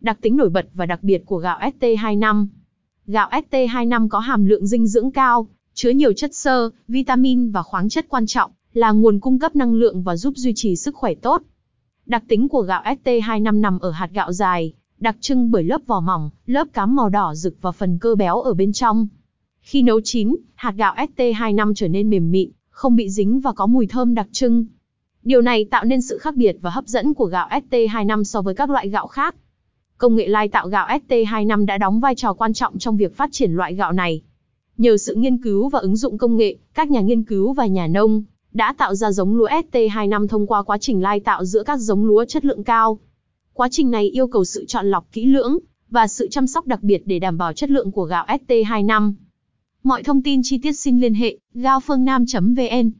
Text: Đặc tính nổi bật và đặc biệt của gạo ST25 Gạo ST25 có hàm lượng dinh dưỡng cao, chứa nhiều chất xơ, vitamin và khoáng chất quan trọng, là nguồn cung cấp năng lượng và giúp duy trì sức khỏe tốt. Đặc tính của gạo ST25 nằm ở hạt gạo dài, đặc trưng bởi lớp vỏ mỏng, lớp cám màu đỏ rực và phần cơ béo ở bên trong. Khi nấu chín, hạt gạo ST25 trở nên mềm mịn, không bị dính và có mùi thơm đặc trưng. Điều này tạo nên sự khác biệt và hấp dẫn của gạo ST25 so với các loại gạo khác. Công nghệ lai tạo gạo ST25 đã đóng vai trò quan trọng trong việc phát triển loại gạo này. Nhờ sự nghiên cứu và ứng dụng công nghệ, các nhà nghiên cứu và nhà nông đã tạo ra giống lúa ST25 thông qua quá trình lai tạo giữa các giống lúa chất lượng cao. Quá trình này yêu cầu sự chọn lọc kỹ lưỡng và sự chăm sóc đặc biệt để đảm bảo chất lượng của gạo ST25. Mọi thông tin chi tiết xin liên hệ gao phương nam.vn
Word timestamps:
Đặc 0.00 0.18
tính 0.20 0.36
nổi 0.36 0.50
bật 0.50 0.68
và 0.74 0.86
đặc 0.86 1.02
biệt 1.02 1.22
của 1.26 1.38
gạo 1.38 1.58
ST25 1.58 2.46
Gạo 3.06 3.30
ST25 3.30 4.08
có 4.08 4.18
hàm 4.18 4.44
lượng 4.44 4.66
dinh 4.66 4.86
dưỡng 4.86 5.10
cao, 5.10 5.48
chứa 5.74 5.90
nhiều 5.90 6.12
chất 6.12 6.34
xơ, 6.34 6.70
vitamin 6.88 7.50
và 7.50 7.62
khoáng 7.62 7.88
chất 7.88 8.06
quan 8.08 8.26
trọng, 8.26 8.50
là 8.72 8.90
nguồn 8.90 9.20
cung 9.20 9.38
cấp 9.38 9.56
năng 9.56 9.74
lượng 9.74 10.02
và 10.02 10.16
giúp 10.16 10.36
duy 10.36 10.52
trì 10.56 10.76
sức 10.76 10.94
khỏe 10.94 11.14
tốt. 11.14 11.42
Đặc 12.06 12.24
tính 12.28 12.48
của 12.48 12.62
gạo 12.62 12.82
ST25 12.82 13.60
nằm 13.60 13.78
ở 13.78 13.90
hạt 13.90 14.10
gạo 14.12 14.32
dài, 14.32 14.72
đặc 14.98 15.16
trưng 15.20 15.50
bởi 15.50 15.64
lớp 15.64 15.80
vỏ 15.86 16.00
mỏng, 16.00 16.30
lớp 16.46 16.68
cám 16.72 16.96
màu 16.96 17.08
đỏ 17.08 17.34
rực 17.34 17.54
và 17.60 17.72
phần 17.72 17.98
cơ 17.98 18.14
béo 18.14 18.40
ở 18.40 18.54
bên 18.54 18.72
trong. 18.72 19.06
Khi 19.60 19.82
nấu 19.82 20.00
chín, 20.04 20.36
hạt 20.54 20.74
gạo 20.76 20.94
ST25 20.94 21.74
trở 21.74 21.88
nên 21.88 22.10
mềm 22.10 22.30
mịn, 22.30 22.50
không 22.70 22.96
bị 22.96 23.10
dính 23.10 23.40
và 23.40 23.52
có 23.52 23.66
mùi 23.66 23.86
thơm 23.86 24.14
đặc 24.14 24.26
trưng. 24.32 24.66
Điều 25.22 25.40
này 25.42 25.64
tạo 25.64 25.84
nên 25.84 26.02
sự 26.02 26.18
khác 26.18 26.36
biệt 26.36 26.56
và 26.60 26.70
hấp 26.70 26.86
dẫn 26.86 27.14
của 27.14 27.26
gạo 27.26 27.48
ST25 27.48 28.22
so 28.22 28.42
với 28.42 28.54
các 28.54 28.70
loại 28.70 28.88
gạo 28.88 29.06
khác. 29.06 29.34
Công 29.98 30.16
nghệ 30.16 30.28
lai 30.28 30.48
tạo 30.48 30.68
gạo 30.68 30.86
ST25 31.08 31.66
đã 31.66 31.78
đóng 31.78 32.00
vai 32.00 32.14
trò 32.14 32.32
quan 32.32 32.52
trọng 32.52 32.78
trong 32.78 32.96
việc 32.96 33.16
phát 33.16 33.32
triển 33.32 33.52
loại 33.52 33.74
gạo 33.74 33.92
này. 33.92 34.22
Nhờ 34.76 34.96
sự 34.96 35.14
nghiên 35.14 35.38
cứu 35.38 35.68
và 35.68 35.78
ứng 35.78 35.96
dụng 35.96 36.18
công 36.18 36.36
nghệ, 36.36 36.56
các 36.74 36.90
nhà 36.90 37.00
nghiên 37.00 37.22
cứu 37.22 37.52
và 37.52 37.66
nhà 37.66 37.86
nông 37.86 38.22
đã 38.52 38.74
tạo 38.78 38.94
ra 38.94 39.12
giống 39.12 39.36
lúa 39.36 39.48
ST25 39.48 40.26
thông 40.26 40.46
qua 40.46 40.62
quá 40.62 40.78
trình 40.78 41.02
lai 41.02 41.20
tạo 41.20 41.44
giữa 41.44 41.62
các 41.62 41.76
giống 41.76 42.04
lúa 42.04 42.24
chất 42.24 42.44
lượng 42.44 42.64
cao. 42.64 42.98
Quá 43.52 43.68
trình 43.70 43.90
này 43.90 44.08
yêu 44.08 44.26
cầu 44.26 44.44
sự 44.44 44.64
chọn 44.64 44.86
lọc 44.86 45.12
kỹ 45.12 45.26
lưỡng 45.26 45.58
và 45.90 46.06
sự 46.06 46.28
chăm 46.28 46.46
sóc 46.46 46.66
đặc 46.66 46.82
biệt 46.82 47.02
để 47.06 47.18
đảm 47.18 47.38
bảo 47.38 47.52
chất 47.52 47.70
lượng 47.70 47.92
của 47.92 48.04
gạo 48.04 48.26
ST25. 48.26 49.12
Mọi 49.82 50.02
thông 50.02 50.22
tin 50.22 50.40
chi 50.44 50.58
tiết 50.58 50.72
xin 50.72 51.00
liên 51.00 51.14
hệ 51.14 51.38
gao 51.54 51.80
phương 51.80 52.04
nam.vn 52.04 52.90